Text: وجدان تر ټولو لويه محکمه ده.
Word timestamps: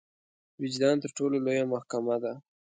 وجدان 0.61 0.95
تر 1.03 1.09
ټولو 1.17 1.35
لويه 1.45 1.65
محکمه 1.73 2.15
ده. 2.23 2.33